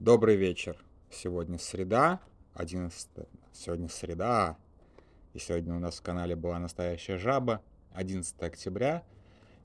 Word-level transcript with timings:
Добрый 0.00 0.34
вечер. 0.36 0.78
Сегодня 1.10 1.58
среда, 1.58 2.20
11... 2.54 3.06
Сегодня 3.52 3.90
среда, 3.90 4.56
и 5.34 5.38
сегодня 5.38 5.74
у 5.74 5.78
нас 5.78 5.98
в 5.98 6.02
канале 6.02 6.34
была 6.34 6.58
настоящая 6.58 7.18
жаба, 7.18 7.60
11 7.92 8.42
октября, 8.42 9.04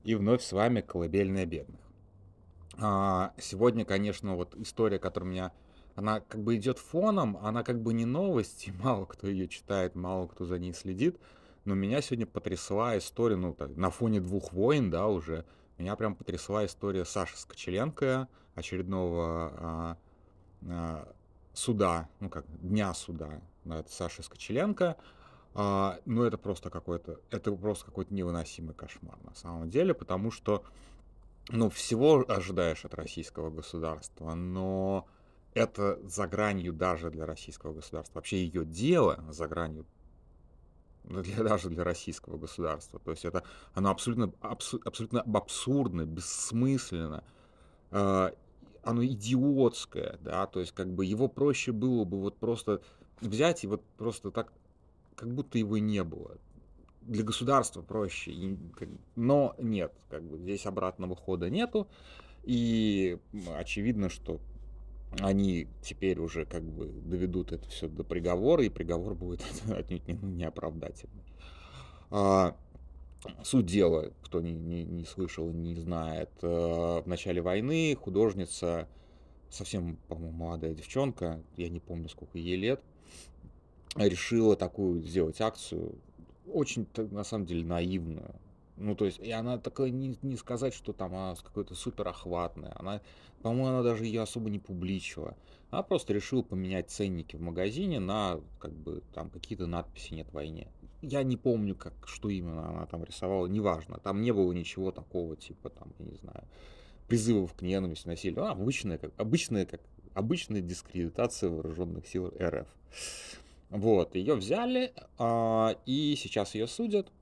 и 0.04 0.14
вновь 0.14 0.42
с 0.42 0.52
вами 0.52 0.82
«Колыбельная 0.82 1.46
бедных». 1.46 1.80
А, 2.78 3.32
сегодня, 3.38 3.86
конечно, 3.86 4.36
вот 4.36 4.54
история, 4.56 4.98
которая 4.98 5.30
меня... 5.30 5.52
Она 5.94 6.20
как 6.20 6.42
бы 6.42 6.56
идет 6.56 6.78
фоном, 6.78 7.38
она 7.38 7.62
как 7.62 7.80
бы 7.80 7.94
не 7.94 8.04
новость, 8.04 8.68
и 8.68 8.72
мало 8.72 9.06
кто 9.06 9.28
ее 9.28 9.48
читает, 9.48 9.94
мало 9.94 10.26
кто 10.26 10.44
за 10.44 10.58
ней 10.58 10.74
следит, 10.74 11.18
но 11.64 11.74
меня 11.74 12.02
сегодня 12.02 12.26
потрясла 12.26 12.98
история, 12.98 13.36
ну, 13.36 13.54
так, 13.54 13.74
на 13.74 13.88
фоне 13.88 14.20
двух 14.20 14.52
войн, 14.52 14.90
да, 14.90 15.08
уже, 15.08 15.46
меня 15.78 15.96
прям 15.96 16.14
потрясла 16.14 16.66
история 16.66 17.06
Саши 17.06 17.38
Скочеленко, 17.38 18.28
очередного 18.54 19.24
а, 19.56 19.96
суда, 21.52 22.08
ну 22.20 22.28
как, 22.28 22.44
дня 22.60 22.92
суда 22.94 23.40
над 23.64 23.90
Сашей 23.90 24.24
Скочеленко, 24.24 24.96
а, 25.54 25.98
ну 26.04 26.22
это 26.22 26.36
просто 26.36 26.70
какой-то, 26.70 27.20
это 27.30 27.50
просто 27.52 27.86
какой-то 27.86 28.12
невыносимый 28.12 28.74
кошмар 28.74 29.18
на 29.24 29.34
самом 29.34 29.70
деле, 29.70 29.94
потому 29.94 30.30
что, 30.30 30.64
ну, 31.48 31.70
всего 31.70 32.24
ожидаешь 32.28 32.84
от 32.84 32.94
российского 32.94 33.50
государства, 33.50 34.34
но 34.34 35.08
это 35.54 35.98
за 36.04 36.26
гранью 36.26 36.74
даже 36.74 37.10
для 37.10 37.24
российского 37.24 37.72
государства. 37.72 38.18
Вообще 38.18 38.44
ее 38.44 38.66
дело 38.66 39.24
за 39.30 39.48
гранью 39.48 39.86
для, 41.04 41.42
даже 41.42 41.70
для 41.70 41.82
российского 41.82 42.36
государства. 42.36 43.00
То 43.00 43.12
есть 43.12 43.24
это 43.24 43.42
оно 43.72 43.90
абсолютно, 43.90 44.32
абсу, 44.42 44.78
абсолютно 44.84 45.22
абсурдно, 45.22 46.04
бессмысленно. 46.04 47.24
Оно 48.86 49.04
идиотское, 49.04 50.18
да, 50.22 50.46
то 50.46 50.60
есть 50.60 50.72
как 50.72 50.92
бы 50.92 51.04
его 51.04 51.28
проще 51.28 51.72
было 51.72 52.04
бы 52.04 52.20
вот 52.20 52.36
просто 52.36 52.80
взять 53.20 53.64
и 53.64 53.66
вот 53.66 53.82
просто 53.98 54.30
так, 54.30 54.52
как 55.16 55.32
будто 55.34 55.58
его 55.58 55.78
не 55.78 56.02
было. 56.04 56.36
Для 57.02 57.24
государства 57.24 57.82
проще, 57.82 58.56
но 59.14 59.54
нет, 59.58 59.92
как 60.08 60.22
бы 60.22 60.38
здесь 60.38 60.66
обратного 60.66 61.16
хода 61.16 61.50
нету, 61.50 61.88
и 62.44 63.18
очевидно, 63.56 64.08
что 64.08 64.40
они 65.20 65.68
теперь 65.82 66.18
уже 66.20 66.44
как 66.44 66.62
бы 66.62 66.86
доведут 66.86 67.52
это 67.52 67.68
все 67.68 67.88
до 67.88 68.04
приговора, 68.04 68.64
и 68.64 68.68
приговор 68.68 69.14
будет 69.14 69.42
отнюдь 69.68 70.06
не, 70.06 70.14
не 70.14 70.44
оправдательный. 70.44 71.24
А, 72.10 72.56
суть 73.42 73.66
дела, 73.66 74.12
кто 74.22 74.40
не, 74.40 74.52
не, 74.52 74.84
не 74.84 75.04
слышал, 75.04 75.50
не 75.50 75.74
знает, 75.76 76.30
э, 76.42 76.46
в 76.46 77.04
начале 77.06 77.42
войны 77.42 77.96
художница, 77.96 78.88
совсем, 79.50 79.96
по-моему, 80.08 80.36
молодая 80.36 80.74
девчонка, 80.74 81.42
я 81.56 81.68
не 81.68 81.80
помню, 81.80 82.08
сколько 82.08 82.38
ей 82.38 82.56
лет, 82.56 82.80
решила 83.96 84.56
такую 84.56 85.02
сделать 85.02 85.40
акцию, 85.40 85.94
очень, 86.52 86.86
на 86.96 87.24
самом 87.24 87.46
деле, 87.46 87.64
наивную. 87.64 88.34
Ну, 88.76 88.94
то 88.94 89.06
есть, 89.06 89.18
и 89.20 89.30
она 89.30 89.56
такая, 89.58 89.90
не, 89.90 90.18
не 90.20 90.36
сказать, 90.36 90.74
что 90.74 90.92
там 90.92 91.14
она 91.14 91.34
какой-то 91.34 91.74
супер 91.74 92.06
охватная. 92.08 92.74
Она, 92.78 93.00
по-моему, 93.42 93.68
она 93.68 93.82
даже 93.82 94.04
ее 94.04 94.20
особо 94.20 94.50
не 94.50 94.58
публичила. 94.58 95.34
Она 95.70 95.82
просто 95.82 96.12
решила 96.12 96.42
поменять 96.42 96.90
ценники 96.90 97.36
в 97.36 97.40
магазине 97.40 98.00
на, 98.00 98.38
как 98.58 98.72
бы, 98.72 99.02
там 99.14 99.30
какие-то 99.30 99.66
надписи 99.66 100.12
«Нет 100.12 100.30
войне». 100.32 100.68
Я 101.08 101.22
не 101.22 101.36
помню, 101.36 101.76
как, 101.76 101.94
что 102.06 102.28
именно 102.28 102.68
она 102.68 102.86
там 102.86 103.04
рисовала, 103.04 103.46
неважно. 103.46 103.98
Там 103.98 104.22
не 104.22 104.32
было 104.32 104.52
ничего 104.52 104.90
такого, 104.90 105.36
типа, 105.36 105.70
там, 105.70 105.92
я 105.98 106.04
не 106.04 106.16
знаю, 106.16 106.42
призывов 107.06 107.54
к 107.54 107.62
ненависти, 107.62 108.08
насилию. 108.08 108.44
А, 108.44 108.50
обычная, 108.50 108.98
как, 108.98 109.12
обычная, 109.16 109.66
как, 109.66 109.80
обычная 110.14 110.60
дискредитация 110.60 111.48
вооруженных 111.50 112.08
сил 112.08 112.32
РФ. 112.40 112.66
Вот, 113.70 114.16
ее 114.16 114.34
взяли, 114.34 114.92
а, 115.18 115.76
и 115.86 116.16
сейчас 116.16 116.54
ее 116.54 116.66
судят 116.66 117.12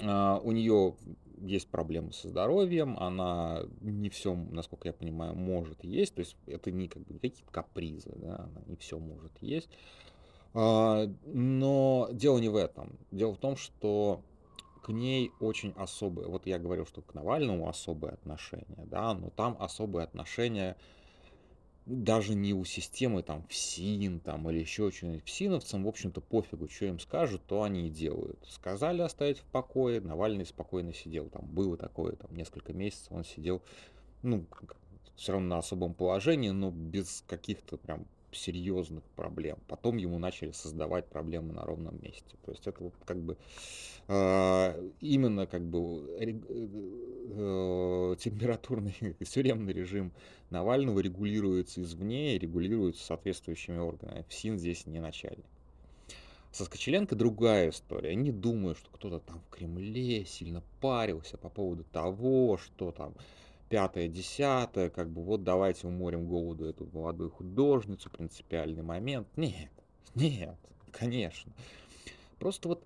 а, 0.00 0.40
у 0.42 0.52
нее 0.52 0.94
есть 1.40 1.68
проблемы 1.68 2.12
со 2.12 2.28
здоровьем, 2.28 2.96
она 2.98 3.64
не 3.80 4.08
все, 4.08 4.34
насколько 4.34 4.88
я 4.88 4.92
понимаю, 4.92 5.34
может 5.34 5.84
есть, 5.84 6.14
то 6.14 6.20
есть 6.20 6.36
это 6.46 6.70
не 6.70 6.88
как 6.88 7.02
бы 7.02 7.14
какие-то 7.14 7.50
капризы, 7.50 8.12
да, 8.16 8.36
она 8.36 8.62
не 8.66 8.76
все 8.76 8.98
может 8.98 9.32
есть. 9.40 9.68
А, 10.54 11.06
но 11.26 12.08
дело 12.12 12.38
не 12.38 12.48
в 12.48 12.56
этом. 12.56 12.96
Дело 13.10 13.34
в 13.34 13.38
том, 13.38 13.56
что 13.56 14.22
к 14.82 14.90
ней 14.90 15.32
очень 15.40 15.72
особое, 15.76 16.26
вот 16.26 16.46
я 16.46 16.58
говорил, 16.58 16.86
что 16.86 17.02
к 17.02 17.14
Навальному 17.14 17.68
особое 17.68 18.12
отношение, 18.12 18.86
да, 18.86 19.14
но 19.14 19.30
там 19.30 19.56
особое 19.58 20.04
отношение 20.04 20.76
даже 21.86 22.34
не 22.34 22.54
у 22.54 22.64
системы 22.64 23.22
там 23.22 23.46
ФСИН 23.48 24.20
там 24.20 24.48
или 24.48 24.60
еще 24.60 24.90
что-нибудь. 24.90 25.24
ФСИНовцам, 25.24 25.84
в 25.84 25.88
общем-то, 25.88 26.20
пофигу, 26.20 26.68
что 26.68 26.86
им 26.86 26.98
скажут, 26.98 27.42
то 27.46 27.62
они 27.62 27.88
и 27.88 27.90
делают. 27.90 28.38
Сказали 28.48 29.02
оставить 29.02 29.38
в 29.38 29.44
покое, 29.44 30.00
Навальный 30.00 30.46
спокойно 30.46 30.94
сидел. 30.94 31.28
Там 31.28 31.44
было 31.46 31.76
такое, 31.76 32.16
там 32.16 32.34
несколько 32.34 32.72
месяцев 32.72 33.12
он 33.12 33.24
сидел, 33.24 33.62
ну, 34.22 34.46
все 35.16 35.32
равно 35.32 35.48
на 35.48 35.58
особом 35.58 35.94
положении, 35.94 36.50
но 36.50 36.70
без 36.70 37.22
каких-то 37.26 37.76
прям 37.76 38.06
серьезных 38.34 39.04
проблем. 39.16 39.58
Потом 39.68 39.96
ему 39.96 40.18
начали 40.18 40.52
создавать 40.52 41.06
проблемы 41.06 41.52
на 41.52 41.64
ровном 41.64 42.00
месте. 42.02 42.36
То 42.44 42.50
есть 42.52 42.66
это 42.66 42.84
вот 42.84 42.94
как 43.04 43.18
бы 43.18 43.36
э, 44.08 44.90
именно 45.00 45.46
как 45.46 45.62
бы 45.62 46.16
э, 46.20 46.30
э, 46.30 48.16
температурный 48.18 48.94
тюремный 49.24 49.72
режим 49.72 50.12
Навального 50.50 51.00
регулируется 51.00 51.82
извне 51.82 52.36
и 52.36 52.38
регулируется 52.38 53.04
соответствующими 53.04 53.78
органами. 53.78 54.24
ФСИН 54.28 54.58
здесь 54.58 54.86
не 54.86 55.00
начальник. 55.00 55.46
Со 56.54 56.64
Скочеленко 56.66 57.16
другая 57.16 57.70
история. 57.70 58.14
Не 58.14 58.30
думаю, 58.30 58.76
что 58.76 58.88
кто-то 58.92 59.18
там 59.18 59.40
в 59.40 59.50
Кремле 59.50 60.24
сильно 60.24 60.62
парился 60.80 61.36
по 61.36 61.48
поводу 61.48 61.82
того, 61.82 62.58
что 62.58 62.92
там 62.92 63.14
пятое, 63.68 64.08
десятое, 64.08 64.90
как 64.90 65.10
бы 65.10 65.22
вот 65.22 65.44
давайте 65.44 65.86
уморим 65.86 66.26
голоду 66.26 66.66
эту 66.66 66.88
молодую 66.92 67.30
художницу, 67.30 68.10
принципиальный 68.10 68.82
момент. 68.82 69.28
Нет, 69.36 69.70
нет, 70.14 70.56
конечно. 70.92 71.52
Просто 72.38 72.68
вот 72.68 72.84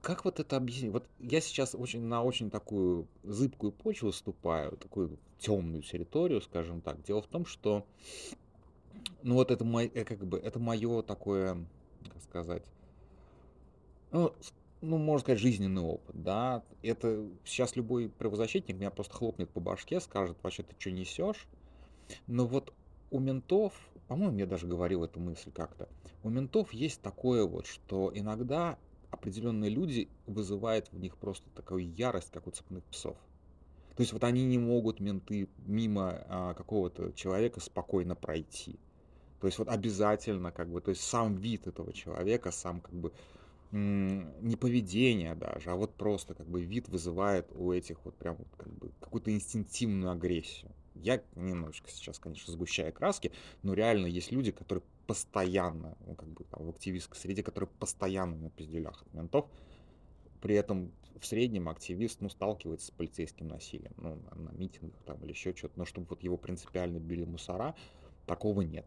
как 0.00 0.24
вот 0.24 0.40
это 0.40 0.56
объяснить? 0.56 0.92
Вот 0.92 1.06
я 1.18 1.40
сейчас 1.40 1.74
очень 1.74 2.02
на 2.02 2.22
очень 2.22 2.50
такую 2.50 3.08
зыбкую 3.24 3.72
почву 3.72 4.12
ступаю, 4.12 4.76
такую 4.76 5.18
темную 5.38 5.82
территорию, 5.82 6.40
скажем 6.40 6.80
так. 6.80 7.02
Дело 7.02 7.20
в 7.20 7.26
том, 7.26 7.44
что 7.44 7.84
ну 9.22 9.34
вот 9.34 9.50
это 9.50 9.64
мой, 9.64 9.86
э, 9.94 10.04
как 10.04 10.24
бы 10.24 10.38
это 10.38 10.58
мое 10.58 11.02
такое, 11.02 11.64
как 12.08 12.22
сказать, 12.22 12.64
ну, 14.10 14.32
ну, 14.80 14.96
можно 14.98 15.20
сказать, 15.20 15.40
жизненный 15.40 15.82
опыт, 15.82 16.22
да. 16.22 16.62
Это 16.82 17.26
сейчас 17.44 17.76
любой 17.76 18.08
правозащитник 18.08 18.76
меня 18.76 18.90
просто 18.90 19.14
хлопнет 19.14 19.50
по 19.50 19.60
башке, 19.60 20.00
скажет, 20.00 20.36
вообще 20.42 20.62
ты 20.62 20.74
что 20.78 20.90
несешь? 20.90 21.46
Но 22.26 22.46
вот 22.46 22.72
у 23.10 23.18
ментов, 23.18 23.74
по-моему, 24.06 24.38
я 24.38 24.46
даже 24.46 24.66
говорил 24.66 25.04
эту 25.04 25.20
мысль 25.20 25.50
как-то, 25.50 25.88
у 26.22 26.30
ментов 26.30 26.72
есть 26.72 27.00
такое 27.02 27.44
вот, 27.44 27.66
что 27.66 28.10
иногда 28.14 28.78
определенные 29.10 29.70
люди 29.70 30.08
вызывают 30.26 30.92
в 30.92 30.98
них 30.98 31.16
просто 31.16 31.48
такую 31.54 31.92
ярость, 31.94 32.30
как 32.30 32.46
у 32.46 32.50
цепных 32.50 32.84
псов. 32.84 33.16
То 33.96 34.02
есть 34.02 34.12
вот 34.12 34.22
они 34.22 34.44
не 34.44 34.58
могут, 34.58 35.00
менты, 35.00 35.48
мимо 35.66 36.24
а, 36.28 36.54
какого-то 36.54 37.12
человека 37.14 37.58
спокойно 37.58 38.14
пройти. 38.14 38.78
То 39.40 39.46
есть 39.46 39.58
вот 39.58 39.68
обязательно, 39.68 40.52
как 40.52 40.68
бы, 40.68 40.80
то 40.80 40.90
есть 40.90 41.02
сам 41.02 41.34
вид 41.34 41.66
этого 41.66 41.92
человека, 41.92 42.52
сам 42.52 42.80
как 42.80 42.94
бы 42.94 43.12
не 43.70 44.56
поведение 44.56 45.34
даже, 45.34 45.70
а 45.70 45.76
вот 45.76 45.94
просто 45.94 46.34
как 46.34 46.46
бы 46.48 46.62
вид 46.62 46.88
вызывает 46.88 47.50
у 47.54 47.72
этих 47.72 48.04
вот 48.04 48.14
прям 48.16 48.38
как 48.56 48.72
бы 48.72 48.90
какую-то 49.00 49.30
инстинктивную 49.30 50.10
агрессию. 50.10 50.70
Я 50.94 51.22
немножечко 51.36 51.90
сейчас, 51.90 52.18
конечно, 52.18 52.52
сгущаю 52.52 52.92
краски, 52.92 53.32
но 53.62 53.74
реально 53.74 54.06
есть 54.06 54.32
люди, 54.32 54.50
которые 54.50 54.82
постоянно, 55.06 55.96
ну, 56.06 56.14
как 56.14 56.28
бы 56.28 56.44
там, 56.44 56.66
в 56.66 56.70
активистской 56.70 57.16
среде, 57.16 57.42
которые 57.42 57.70
постоянно 57.78 58.36
на 58.36 58.50
пизделях 58.50 59.02
от 59.02 59.14
ментов, 59.14 59.46
при 60.40 60.54
этом 60.54 60.92
в 61.20 61.26
среднем 61.26 61.68
активист, 61.68 62.20
ну, 62.20 62.28
сталкивается 62.28 62.88
с 62.88 62.90
полицейским 62.90 63.48
насилием, 63.48 63.92
ну, 63.96 64.16
на, 64.16 64.50
на 64.50 64.50
митингах 64.50 65.00
там 65.04 65.22
или 65.22 65.30
еще 65.30 65.54
что-то, 65.54 65.78
но 65.78 65.84
чтобы 65.84 66.08
вот 66.10 66.22
его 66.22 66.36
принципиально 66.36 66.98
били 66.98 67.24
мусора, 67.24 67.74
такого 68.26 68.62
нет. 68.62 68.86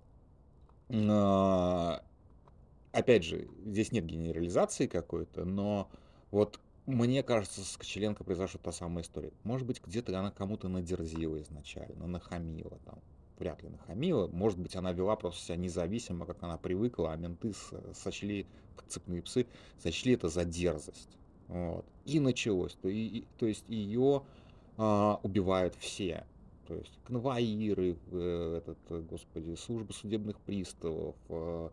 Опять 2.92 3.24
же, 3.24 3.48
здесь 3.66 3.92
нет 3.92 4.06
генерализации 4.06 4.88
какой-то, 4.88 5.46
но 5.46 5.90
вот 6.30 6.60
мне 6.86 7.24
кажется, 7.24 7.64
с 7.64 7.78
Кочеленко 7.78 8.24
произошла 8.24 8.60
та 8.62 8.72
самая 8.72 9.04
история. 9.04 9.32
Может 9.44 9.68
быть, 9.68 9.82
где-то 9.86 10.18
она 10.18 10.32
кому-то 10.32 10.68
надерзила 10.68 11.40
изначально, 11.42 12.08
нахамила 12.08 12.80
там. 12.86 13.00
Вряд 13.38 13.64
ли 13.64 13.70
нахамила. 13.70 14.28
Может 14.28 14.60
быть, 14.60 14.76
она 14.76 14.92
вела 14.92 15.16
просто 15.16 15.44
себя 15.46 15.56
независимо, 15.56 16.26
как 16.26 16.44
она 16.44 16.58
привыкла, 16.58 17.14
а 17.14 17.18
менты 17.18 17.54
сочли, 17.94 18.46
цепные 18.88 19.22
псы, 19.22 19.48
сочли 19.80 20.14
это 20.14 20.30
за 20.30 20.44
дерзость. 20.46 21.18
Вот. 21.48 21.86
И 22.06 22.20
началось. 22.20 22.74
То, 22.82 22.90
и, 22.90 23.24
то 23.38 23.46
есть 23.46 23.64
ее 23.68 24.24
а, 24.78 25.20
убивают 25.24 25.76
все. 25.76 26.26
То 26.68 26.76
есть 26.76 26.92
конвоиры, 27.04 27.98
э, 28.12 28.58
этот, 28.58 28.78
э, 28.90 29.02
господи, 29.02 29.56
служба 29.56 29.92
судебных 29.92 30.40
приставов, 30.40 31.16
э, 31.28 31.70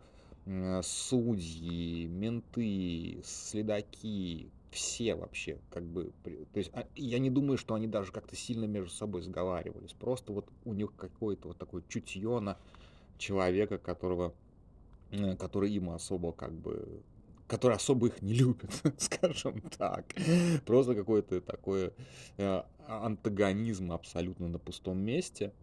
судьи, 0.82 2.06
менты, 2.06 3.20
следаки, 3.24 4.50
все 4.70 5.14
вообще, 5.14 5.58
как 5.70 5.84
бы, 5.84 6.12
то 6.22 6.58
есть 6.58 6.70
а, 6.74 6.86
я 6.94 7.18
не 7.18 7.30
думаю, 7.30 7.58
что 7.58 7.74
они 7.74 7.86
даже 7.86 8.12
как-то 8.12 8.36
сильно 8.36 8.64
между 8.64 8.90
собой 8.90 9.22
сговаривались, 9.22 9.92
просто 9.92 10.32
вот 10.32 10.48
у 10.64 10.74
них 10.74 10.94
какое-то 10.96 11.48
вот 11.48 11.58
такое 11.58 11.82
чутье 11.88 12.40
на 12.40 12.58
человека, 13.18 13.78
которого, 13.78 14.34
который 15.38 15.72
им 15.72 15.90
особо 15.90 16.32
как 16.32 16.52
бы 16.52 17.02
который 17.46 17.76
особо 17.76 18.08
их 18.08 18.20
не 18.20 18.34
любит, 18.34 18.70
скажем 18.98 19.62
так. 19.78 20.14
Просто 20.66 20.94
какой-то 20.94 21.40
такой 21.40 21.94
э, 22.36 22.62
антагонизм 22.86 23.90
абсолютно 23.90 24.48
на 24.48 24.58
пустом 24.58 24.98
месте. 24.98 25.54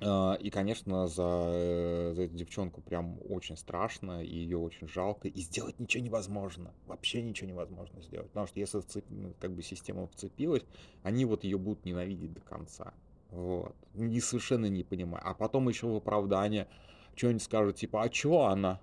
Э, 0.00 0.36
и, 0.38 0.50
конечно, 0.50 1.06
за, 1.08 1.22
э, 1.22 2.12
за 2.14 2.22
эту 2.22 2.34
девчонку 2.34 2.80
прям 2.80 3.18
очень 3.28 3.56
страшно, 3.56 4.22
и 4.22 4.34
ее 4.34 4.58
очень 4.58 4.88
жалко, 4.88 5.28
и 5.28 5.40
сделать 5.40 5.78
ничего 5.80 6.04
невозможно. 6.04 6.72
Вообще 6.86 7.22
ничего 7.22 7.48
невозможно 7.48 8.02
сделать. 8.02 8.28
Потому 8.28 8.46
что 8.46 8.60
если 8.60 8.80
вцеп... 8.80 9.04
Ну, 9.10 9.34
как 9.40 9.52
бы 9.52 9.62
система 9.62 10.06
вцепилась, 10.08 10.64
они 11.02 11.24
вот 11.24 11.44
ее 11.44 11.58
будут 11.58 11.84
ненавидеть 11.84 12.32
до 12.32 12.40
конца. 12.40 12.94
Вот. 13.30 13.74
И 13.94 14.20
совершенно 14.20 14.66
не 14.66 14.84
понимаю. 14.84 15.22
А 15.26 15.34
потом 15.34 15.68
еще 15.68 15.86
в 15.86 15.96
оправдание 15.96 16.68
что-нибудь 17.14 17.42
скажут, 17.42 17.76
типа, 17.76 18.02
а 18.02 18.08
чё 18.08 18.42
она? 18.42 18.80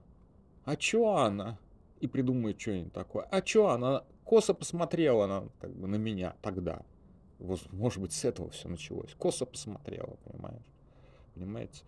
А 0.66 0.76
чё 0.76 1.08
она? 1.08 1.58
и 2.00 2.08
придумает 2.08 2.60
что-нибудь 2.60 2.94
такое. 2.94 3.24
А 3.32 3.46
что, 3.46 3.70
она 3.70 4.04
косо 4.24 4.54
посмотрела 4.54 5.28
на, 5.28 5.50
как 5.60 5.74
бы, 5.76 5.88
на 5.88 5.96
меня 5.96 6.36
тогда. 6.42 6.82
Вот, 7.40 7.62
может 7.72 8.02
быть, 8.02 8.14
с 8.14 8.24
этого 8.24 8.50
все 8.52 8.70
началось. 8.70 9.14
Косо 9.18 9.46
посмотрела, 9.46 10.18
понимаешь? 10.24 10.64
Понимаете? 11.36 11.84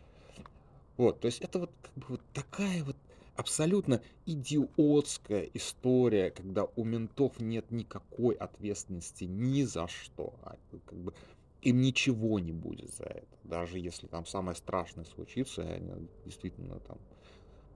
Вот, 0.97 1.19
то 1.19 1.25
есть 1.27 1.41
это 1.41 1.59
вот 1.59 1.71
как 1.81 1.93
бы 1.95 2.05
вот 2.09 2.21
такая 2.33 2.83
вот 2.83 2.95
абсолютно 3.35 4.01
идиотская 4.25 5.49
история, 5.53 6.31
когда 6.31 6.65
у 6.75 6.83
ментов 6.83 7.39
нет 7.39 7.71
никакой 7.71 8.35
ответственности 8.35 9.25
ни 9.25 9.63
за 9.63 9.87
что. 9.87 10.33
А, 10.43 10.57
как 10.85 10.97
бы, 10.97 11.13
им 11.61 11.81
ничего 11.81 12.39
не 12.39 12.51
будет 12.51 12.93
за 12.95 13.03
это. 13.05 13.27
Даже 13.43 13.79
если 13.79 14.07
там 14.07 14.25
самое 14.25 14.55
страшное 14.55 15.05
случится, 15.05 15.61
они 15.61 16.07
действительно 16.25 16.79
там 16.79 16.97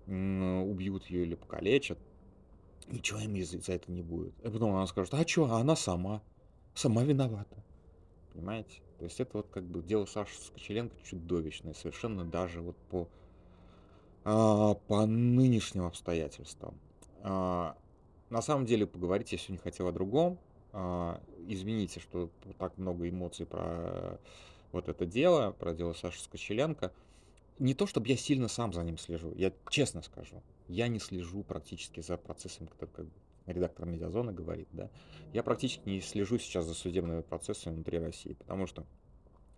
убьют 0.07 1.05
ее 1.05 1.23
или 1.23 1.35
покалечат, 1.35 1.99
ничего 2.87 3.19
им 3.19 3.43
за 3.45 3.73
это 3.73 3.91
не 3.91 4.01
будет. 4.01 4.33
И 4.39 4.49
потом 4.49 4.71
она 4.73 4.87
скажет, 4.87 5.13
а 5.13 5.27
что, 5.27 5.45
а 5.45 5.59
она 5.59 5.75
сама, 5.75 6.23
сама 6.73 7.03
виновата. 7.03 7.63
Понимаете? 8.33 8.81
То 9.01 9.05
есть 9.05 9.19
это 9.19 9.37
вот 9.37 9.47
как 9.49 9.63
бы 9.63 9.81
дело 9.81 10.05
Саши 10.05 10.39
Скочеленко 10.39 10.95
чудовищное, 11.03 11.73
совершенно 11.73 12.23
даже 12.23 12.61
вот 12.61 12.77
по, 12.91 13.07
а, 14.23 14.75
по 14.75 15.07
нынешним 15.07 15.85
обстоятельствам. 15.85 16.75
А, 17.23 17.75
на 18.29 18.43
самом 18.43 18.67
деле 18.67 18.85
поговорить 18.85 19.31
я 19.31 19.39
сегодня 19.39 19.57
хотел 19.63 19.87
о 19.87 19.91
другом. 19.91 20.37
А, 20.71 21.19
извините, 21.47 21.99
что 21.99 22.29
так 22.59 22.77
много 22.77 23.09
эмоций 23.09 23.47
про 23.47 24.19
вот 24.71 24.87
это 24.87 25.07
дело, 25.07 25.55
про 25.57 25.73
дело 25.73 25.93
Саши 25.93 26.21
Скочеленко. 26.21 26.91
Не 27.57 27.73
то, 27.73 27.87
чтобы 27.87 28.07
я 28.07 28.15
сильно 28.15 28.47
сам 28.47 28.71
за 28.71 28.83
ним 28.83 28.99
слежу, 28.99 29.33
я 29.35 29.51
честно 29.67 30.03
скажу 30.03 30.43
я 30.71 30.87
не 30.87 30.99
слежу 30.99 31.43
практически 31.43 31.99
за 31.99 32.17
процессом, 32.17 32.67
который 32.67 32.89
как 32.91 33.05
редактор 33.45 33.85
Медиазона 33.85 34.31
говорит, 34.31 34.67
да, 34.71 34.89
я 35.33 35.43
практически 35.43 35.87
не 35.89 36.01
слежу 36.01 36.37
сейчас 36.37 36.65
за 36.65 36.73
судебными 36.73 37.21
процессами 37.21 37.75
внутри 37.75 37.99
России, 37.99 38.33
потому 38.33 38.67
что 38.67 38.85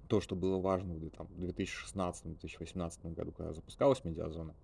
то, 0.08 0.22
что 0.22 0.36
было 0.36 0.60
важно 0.60 0.94
в, 0.94 1.10
там, 1.10 1.28
2016-2018 1.38 3.14
году, 3.14 3.32
когда 3.32 3.54
запускалась 3.54 4.04
Медиазона, 4.04 4.56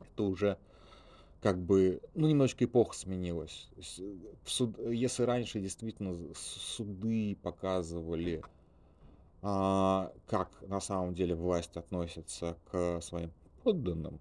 это 0.00 0.22
уже 0.22 0.58
как 1.40 1.58
бы, 1.58 2.00
ну, 2.14 2.28
немножечко 2.28 2.64
эпоха 2.64 2.94
сменилась. 2.94 3.68
В 4.44 4.50
суд, 4.50 4.78
если 4.78 5.22
раньше 5.22 5.60
действительно 5.60 6.16
суды 6.34 7.36
показывали, 7.42 8.42
а, 9.42 10.12
как 10.26 10.50
на 10.62 10.80
самом 10.80 11.14
деле 11.14 11.34
власть 11.34 11.76
относится 11.76 12.56
к 12.70 13.00
своим 13.00 13.30
подданным, 13.62 14.18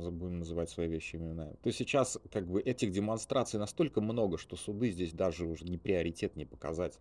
будем 0.00 0.38
называть 0.38 0.70
свои 0.70 0.88
вещи 0.88 1.16
именами, 1.16 1.56
то 1.62 1.70
сейчас 1.72 2.18
как 2.32 2.46
бы 2.46 2.60
этих 2.60 2.92
демонстраций 2.92 3.58
настолько 3.58 4.00
много, 4.00 4.38
что 4.38 4.56
суды 4.56 4.90
здесь 4.90 5.12
даже 5.12 5.46
уже 5.46 5.64
не 5.64 5.78
приоритет, 5.78 6.36
не 6.36 6.44
показатель. 6.44 7.00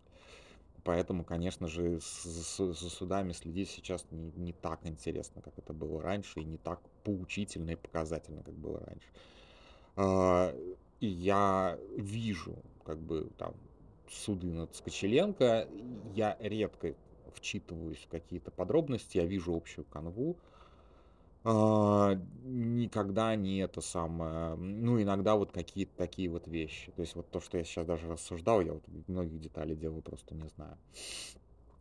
Поэтому, 0.84 1.24
конечно 1.24 1.68
же, 1.68 2.00
за 2.00 2.74
судами 2.90 3.32
следить 3.32 3.70
сейчас 3.70 4.06
не, 4.12 4.32
не 4.36 4.52
так 4.52 4.86
интересно, 4.86 5.42
как 5.42 5.58
это 5.58 5.72
было 5.72 6.02
раньше, 6.02 6.42
и 6.42 6.44
не 6.44 6.58
так 6.58 6.82
поучительно 7.04 7.72
и 7.72 7.76
показательно, 7.76 8.44
как 8.44 8.54
было 8.54 8.82
раньше. 8.82 9.08
А, 9.96 10.54
и 11.00 11.08
я 11.08 11.80
вижу, 11.98 12.58
как 12.84 13.00
бы, 13.00 13.30
там, 13.38 13.56
суды 14.10 14.48
над 14.48 14.76
Скочеленко, 14.76 15.70
я 16.14 16.38
редко 16.42 16.96
вчитываюсь 17.34 18.00
в 18.00 18.10
какие-то 18.10 18.52
подробности, 18.52 19.18
я 19.18 19.26
вижу 19.26 19.56
общую 19.56 19.86
канву, 19.86 20.38
никогда 21.44 23.36
не 23.36 23.58
это 23.60 23.82
самое, 23.82 24.56
ну, 24.56 25.02
иногда 25.02 25.36
вот 25.36 25.52
какие-то 25.52 25.96
такие 25.98 26.30
вот 26.30 26.48
вещи. 26.48 26.92
То 26.92 27.02
есть 27.02 27.16
вот 27.16 27.30
то, 27.30 27.42
что 27.42 27.58
я 27.58 27.64
сейчас 27.64 27.86
даже 27.86 28.08
рассуждал, 28.08 28.62
я 28.62 28.74
вот 28.74 28.84
многих 29.08 29.40
деталей 29.42 29.76
дела 29.76 30.00
просто 30.02 30.36
не 30.36 30.48
знаю. 30.56 30.78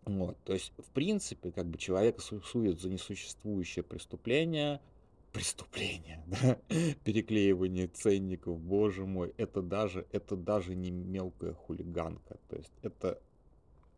Вот, 0.04 0.36
то 0.44 0.52
есть, 0.52 0.72
в 0.78 0.90
принципе, 0.90 1.52
как 1.52 1.66
бы 1.66 1.78
человек 1.78 2.20
сует 2.20 2.80
за 2.80 2.90
несуществующее 2.90 3.84
преступление, 3.84 4.80
преступление, 5.32 6.24
да, 6.26 6.58
переклеивание 7.04 7.86
ценников, 7.86 8.58
боже 8.58 9.06
мой, 9.06 9.32
это 9.36 9.62
даже, 9.62 10.06
это 10.10 10.34
даже 10.34 10.74
не 10.74 10.90
мелкая 10.90 11.54
хулиганка, 11.54 12.36
то 12.48 12.56
есть 12.56 12.72
это 12.82 13.20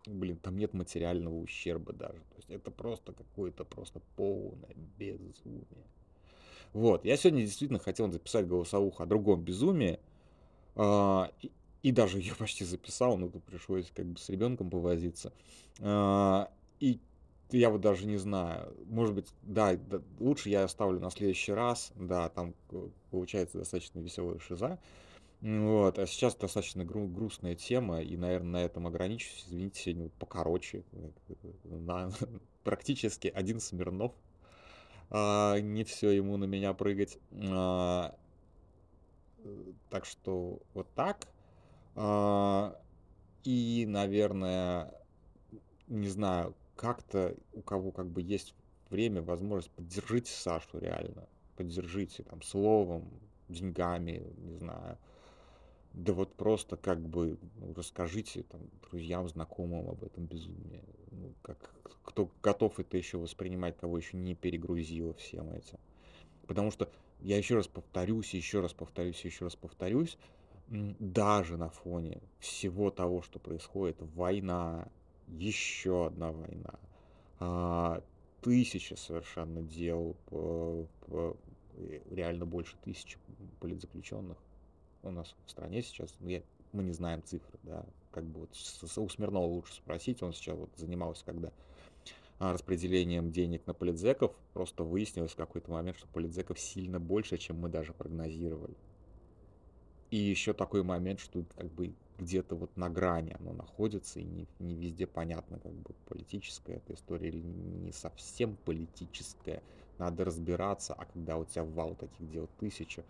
блин, 0.06 0.36
там 0.36 0.56
нет 0.56 0.74
материального 0.74 1.34
ущерба 1.34 1.92
даже. 1.92 2.18
То 2.18 2.36
есть 2.36 2.50
это 2.50 2.70
просто 2.70 3.12
какое-то 3.12 3.64
просто 3.64 4.00
полное 4.16 4.74
безумие. 4.98 5.66
Вот, 6.72 7.04
я 7.04 7.16
сегодня 7.16 7.42
действительно 7.42 7.78
хотел 7.78 8.10
записать 8.10 8.48
голосовуху 8.48 9.02
о 9.02 9.06
другом 9.06 9.42
безумии, 9.42 10.00
а, 10.74 11.30
и, 11.82 11.92
даже 11.92 12.18
ее 12.18 12.34
почти 12.34 12.64
записал, 12.64 13.16
но 13.16 13.28
тут 13.28 13.44
пришлось 13.44 13.90
как 13.94 14.06
бы 14.06 14.18
с 14.18 14.28
ребенком 14.28 14.70
повозиться. 14.70 15.32
А, 15.80 16.50
и 16.80 16.98
я 17.50 17.70
вот 17.70 17.80
даже 17.80 18.06
не 18.06 18.16
знаю, 18.16 18.74
может 18.86 19.14
быть, 19.14 19.26
да, 19.42 19.76
да, 19.76 20.00
лучше 20.18 20.48
я 20.48 20.64
оставлю 20.64 20.98
на 20.98 21.10
следующий 21.10 21.52
раз, 21.52 21.92
да, 21.94 22.28
там 22.28 22.54
э, 22.70 22.88
получается 23.10 23.58
достаточно 23.58 24.00
веселая 24.00 24.38
шиза, 24.40 24.80
вот, 25.44 25.98
а 25.98 26.06
сейчас 26.06 26.34
достаточно 26.36 26.86
гру- 26.86 27.06
грустная 27.06 27.54
тема, 27.54 28.00
и, 28.00 28.16
наверное, 28.16 28.50
на 28.50 28.64
этом 28.64 28.86
ограничусь. 28.86 29.44
Извините, 29.46 29.78
сегодня 29.78 30.08
покороче. 30.18 30.84
На, 31.64 32.10
практически 32.64 33.28
один 33.28 33.60
Смирнов. 33.60 34.12
А, 35.10 35.60
не 35.60 35.84
все 35.84 36.12
ему 36.12 36.38
на 36.38 36.44
меня 36.44 36.72
прыгать. 36.72 37.18
А, 37.42 38.16
так 39.90 40.06
что 40.06 40.62
вот 40.72 40.88
так. 40.94 41.28
А, 41.94 42.80
и, 43.44 43.84
наверное, 43.86 44.94
не 45.88 46.08
знаю, 46.08 46.54
как-то 46.74 47.36
у 47.52 47.60
кого 47.60 47.92
как 47.92 48.08
бы 48.08 48.22
есть 48.22 48.54
время, 48.88 49.20
возможность, 49.20 49.70
поддержите 49.72 50.32
Сашу 50.32 50.78
реально. 50.78 51.28
Поддержите 51.54 52.22
там 52.22 52.40
словом, 52.40 53.10
деньгами, 53.50 54.26
не 54.38 54.54
знаю 54.54 54.96
да 55.94 56.12
вот 56.12 56.34
просто 56.34 56.76
как 56.76 57.00
бы 57.00 57.38
ну, 57.56 57.72
расскажите 57.74 58.42
там, 58.42 58.60
друзьям, 58.88 59.28
знакомым 59.28 59.88
об 59.88 60.02
этом 60.02 60.26
безумии. 60.26 60.82
Ну, 61.12 61.32
как, 61.42 61.72
кто 62.02 62.28
готов 62.42 62.78
это 62.80 62.96
еще 62.96 63.16
воспринимать, 63.18 63.76
кого 63.76 63.96
еще 63.96 64.16
не 64.16 64.34
перегрузило 64.34 65.14
всем 65.14 65.50
этим. 65.52 65.78
Потому 66.46 66.72
что 66.72 66.90
я 67.20 67.38
еще 67.38 67.54
раз 67.54 67.68
повторюсь, 67.68 68.34
еще 68.34 68.60
раз 68.60 68.72
повторюсь, 68.72 69.24
еще 69.24 69.44
раз 69.44 69.54
повторюсь, 69.54 70.18
даже 70.68 71.56
на 71.56 71.70
фоне 71.70 72.20
всего 72.40 72.90
того, 72.90 73.22
что 73.22 73.38
происходит, 73.38 73.96
война, 74.00 74.88
еще 75.28 76.06
одна 76.06 76.32
война, 76.32 76.74
а, 77.38 78.02
тысячи 78.42 78.94
совершенно 78.94 79.62
дел, 79.62 80.16
реально 82.10 82.46
больше 82.46 82.76
тысячи 82.82 83.18
политзаключенных, 83.60 84.38
у 85.08 85.12
нас 85.12 85.34
в 85.46 85.50
стране 85.50 85.82
сейчас, 85.82 86.14
ну, 86.20 86.28
я, 86.28 86.42
мы 86.72 86.82
не 86.82 86.92
знаем 86.92 87.22
цифры, 87.22 87.58
да, 87.62 87.84
как 88.12 88.24
бы 88.24 88.40
вот 88.40 88.50
у 88.96 89.08
Смирнова 89.08 89.46
лучше 89.46 89.74
спросить, 89.74 90.22
он 90.22 90.32
сейчас 90.32 90.56
вот 90.56 90.70
занимался, 90.76 91.24
когда 91.24 91.52
а, 92.38 92.52
распределением 92.52 93.30
денег 93.30 93.66
на 93.66 93.74
политзеков, 93.74 94.34
просто 94.52 94.82
выяснилось 94.82 95.32
в 95.32 95.36
какой-то 95.36 95.70
момент, 95.70 95.96
что 95.96 96.08
политзеков 96.08 96.58
сильно 96.58 96.98
больше, 96.98 97.38
чем 97.38 97.58
мы 97.60 97.68
даже 97.68 97.92
прогнозировали. 97.92 98.76
И 100.10 100.16
еще 100.16 100.52
такой 100.52 100.82
момент, 100.82 101.20
что 101.20 101.44
как 101.56 101.72
бы 101.72 101.94
где-то 102.18 102.54
вот 102.54 102.76
на 102.76 102.88
грани 102.88 103.36
оно 103.38 103.52
находится, 103.52 104.20
и 104.20 104.24
не, 104.24 104.46
не 104.58 104.74
везде 104.74 105.06
понятно, 105.06 105.58
как 105.58 105.72
бы 105.72 105.94
политическая 106.06 106.74
эта 106.74 106.94
история 106.94 107.28
или 107.28 107.40
не 107.40 107.92
совсем 107.92 108.56
политическая. 108.64 109.62
Надо 109.98 110.24
разбираться, 110.24 110.94
а 110.94 111.04
когда 111.04 111.36
у 111.36 111.44
тебя 111.44 111.64
вал 111.64 111.94
таких 111.94 112.30
дел 112.30 112.48
тысяча, 112.58 113.04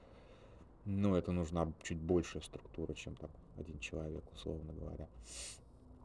ну, 0.85 1.15
это 1.15 1.33
нужна 1.33 1.73
чуть 1.83 1.99
большая 1.99 2.43
структура, 2.43 2.95
чем 2.95 3.17
там 3.17 3.31
один 3.57 3.79
человек, 3.79 4.25
условно 4.35 4.73
говоря. 4.73 5.09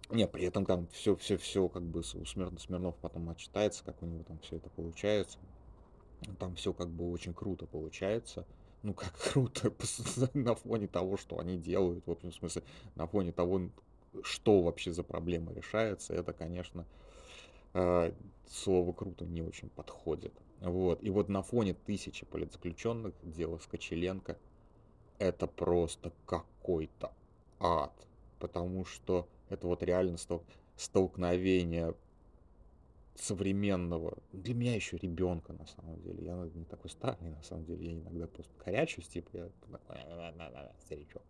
Не, 0.10 0.28
при 0.28 0.46
этом 0.46 0.66
там 0.66 0.88
все, 0.88 1.16
все, 1.16 1.38
все, 1.38 1.68
как 1.68 1.84
бы 1.84 2.00
у 2.00 2.04
Смирнов 2.04 2.96
потом 2.98 3.30
отчитается, 3.30 3.84
как 3.84 4.02
у 4.02 4.06
него 4.06 4.24
там 4.24 4.40
все 4.40 4.58
это 4.58 4.70
получается. 4.70 5.38
Там 6.40 6.56
все 6.56 6.74
как 6.74 6.90
бы 6.90 7.12
очень 7.12 7.34
круто 7.34 7.66
получается 7.66 8.46
ну 8.84 8.94
как 8.94 9.14
круто 9.34 9.74
на 10.34 10.56
фоне 10.56 10.88
того, 10.88 11.18
что 11.18 11.40
они 11.40 11.58
делают, 11.58 12.06
в 12.06 12.12
общем 12.12 12.32
смысле, 12.32 12.64
на 12.96 13.08
фоне 13.08 13.32
того, 13.32 13.70
что 14.24 14.62
вообще 14.62 14.92
за 14.92 15.04
проблема 15.04 15.54
решается, 15.54 16.14
это, 16.14 16.34
конечно, 16.34 16.86
э, 17.74 18.14
слово 18.48 18.94
круто 18.94 19.26
не 19.26 19.42
очень 19.42 19.70
подходит. 19.70 20.34
Вот. 20.62 21.04
И 21.04 21.10
вот 21.10 21.30
на 21.30 21.42
фоне 21.42 21.74
тысячи 21.74 22.26
политзаключенных 22.26 23.14
дело 23.24 23.58
Скочеленко 23.60 24.38
это 25.20 25.48
просто 25.48 26.12
какой-то 26.26 27.12
ад. 27.60 27.94
Потому 28.40 28.86
что 28.86 29.28
это 29.50 29.68
вот 29.68 29.84
реально 29.84 30.18
столкновение 30.78 31.94
современного, 33.20 34.18
для 34.32 34.54
меня 34.54 34.76
еще 34.76 34.98
ребенка 34.98 35.54
на 35.54 35.66
самом 35.68 36.02
деле, 36.02 36.26
я 36.26 36.36
не 36.54 36.66
такой 36.66 36.90
старый 36.90 37.30
на 37.30 37.44
самом 37.44 37.66
деле, 37.66 37.86
я 37.86 37.94
иногда 37.94 38.28
просто 38.28 38.54
корячусь, 38.64 39.08
типа 39.08 39.52
старичок. 40.80 41.22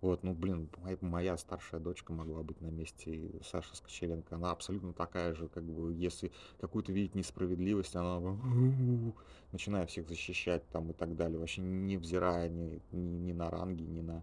Вот, 0.00 0.22
ну 0.22 0.34
блин, 0.34 0.68
моя, 1.00 1.36
старшая 1.36 1.80
дочка 1.80 2.12
могла 2.12 2.42
быть 2.42 2.60
на 2.60 2.68
месте 2.68 3.30
Саши 3.42 3.74
Скочеленко, 3.76 4.36
она 4.36 4.52
абсолютно 4.52 4.92
такая 4.92 5.34
же, 5.34 5.48
как 5.48 5.64
бы, 5.64 5.92
если 5.94 6.30
какую-то 6.60 6.92
видеть 6.92 7.14
несправедливость, 7.14 7.96
она 7.96 8.20
начинает 9.52 9.90
всех 9.90 10.08
защищать 10.08 10.66
там 10.68 10.90
и 10.90 10.92
так 10.92 11.16
далее, 11.16 11.38
вообще 11.38 11.60
не 11.60 11.96
взирая 11.96 12.48
ни, 12.48 12.80
ни, 12.92 13.16
ни 13.16 13.32
на 13.32 13.50
ранги, 13.50 13.82
ни 13.82 14.00
на, 14.00 14.22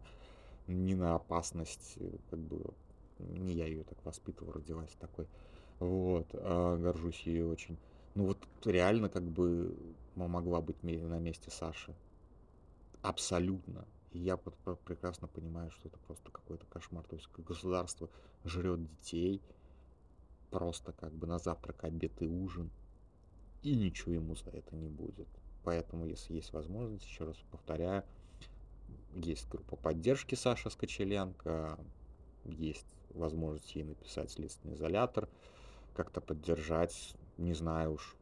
ни 0.68 0.94
на 0.94 1.16
опасность, 1.16 1.98
как 2.30 2.40
бы, 2.40 2.62
не 3.20 3.54
я 3.54 3.66
ее 3.66 3.84
так 3.84 4.04
воспитывал, 4.06 4.54
родилась 4.54 4.96
такой. 5.00 5.28
Вот, 5.80 6.28
а, 6.34 6.78
горжусь 6.78 7.22
ей 7.22 7.42
очень. 7.44 7.78
Ну 8.16 8.26
вот 8.26 8.38
реально 8.66 9.10
как 9.10 9.24
бы 9.24 9.76
могла 10.16 10.62
быть 10.62 10.82
на 10.84 11.20
месте 11.20 11.52
Саши. 11.52 11.96
Абсолютно. 13.02 13.86
И 14.12 14.20
я 14.20 14.38
прекрасно 14.38 15.28
понимаю, 15.28 15.72
что 15.72 15.88
это 15.88 15.98
просто 16.00 16.32
какой-то 16.32 16.66
кошмар. 16.66 17.06
То 17.06 17.16
есть 17.16 17.30
государство 17.38 18.10
жрет 18.44 18.86
детей 18.98 19.42
просто 20.50 20.92
как 20.94 21.14
бы 21.14 21.28
на 21.28 21.40
завтрак, 21.40 21.84
обед 21.84 22.12
и 22.22 22.28
ужин. 22.28 22.70
И 23.62 23.76
ничего 23.76 24.14
ему 24.14 24.36
за 24.36 24.50
это 24.50 24.76
не 24.76 24.90
будет. 24.90 25.28
Поэтому, 25.64 26.06
если 26.06 26.34
есть 26.34 26.52
возможность, 26.54 27.06
еще 27.06 27.26
раз 27.26 27.38
повторяю, 27.52 28.04
есть 29.14 29.48
группа 29.50 29.76
поддержки 29.76 30.36
Саши 30.36 30.70
Скочеленко, 30.70 31.78
есть 32.46 32.88
возможность 33.12 33.76
ей 33.76 33.84
написать 33.84 34.32
следственный 34.32 34.76
изолятор– 34.76 35.30
как-то 36.00 36.22
поддержать, 36.22 37.14
не 37.38 37.54
знаю 37.54 37.96
уж, 37.96 38.16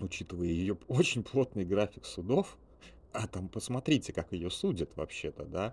учитывая 0.00 0.48
ее 0.48 0.76
очень 0.88 1.22
плотный 1.22 1.64
график 1.64 2.04
судов, 2.04 2.58
а 3.12 3.28
там 3.28 3.48
посмотрите, 3.48 4.12
как 4.12 4.32
ее 4.32 4.50
судят 4.50 4.90
вообще-то, 4.96 5.44
да, 5.44 5.72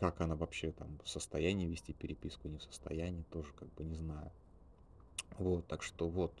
как 0.00 0.20
она 0.20 0.34
вообще 0.34 0.72
там 0.72 0.98
в 1.04 1.08
состоянии 1.08 1.68
вести 1.68 1.92
переписку, 1.92 2.48
не 2.48 2.58
в 2.58 2.64
состоянии, 2.64 3.22
тоже 3.30 3.52
как 3.56 3.72
бы 3.74 3.84
не 3.84 3.94
знаю. 3.94 4.32
Вот, 5.38 5.64
так 5.68 5.84
что 5.84 6.08
вот, 6.08 6.32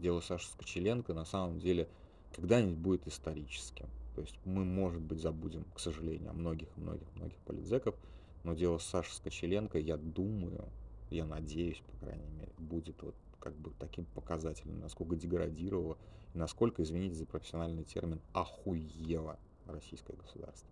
дело 0.00 0.18
Саши 0.20 0.48
Скочеленко 0.48 1.14
на 1.14 1.24
самом 1.24 1.60
деле 1.60 1.88
когда-нибудь 2.34 2.78
будет 2.78 3.06
историческим. 3.06 3.86
То 4.16 4.22
есть 4.22 4.36
мы, 4.44 4.64
может 4.64 5.00
быть, 5.00 5.20
забудем, 5.20 5.64
к 5.76 5.78
сожалению, 5.78 6.30
о 6.30 6.32
многих-многих-многих 6.32 7.38
политзеков, 7.46 7.94
но 8.42 8.54
дело 8.54 8.78
Саши 8.78 9.14
Скочеленко, 9.14 9.78
я 9.78 9.96
думаю, 9.96 10.64
я 11.10 11.24
надеюсь, 11.24 11.80
по 11.86 12.04
крайней 12.04 12.28
мере, 12.30 12.52
будет 12.58 13.00
вот 13.02 13.14
как 13.40 13.54
бы 13.56 13.72
таким 13.78 14.04
показателем, 14.06 14.80
насколько 14.80 15.16
деградировало 15.16 15.98
насколько, 16.34 16.82
извините 16.82 17.16
за 17.16 17.26
профессиональный 17.26 17.84
термин, 17.84 18.20
охуело 18.32 19.38
российское 19.66 20.16
государство. 20.16 20.68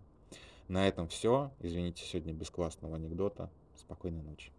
На 0.67 0.87
этом 0.87 1.07
все. 1.07 1.51
Извините, 1.59 2.03
сегодня 2.03 2.33
без 2.33 2.49
классного 2.49 2.95
анекдота. 2.95 3.49
Спокойной 3.75 4.23
ночи. 4.23 4.51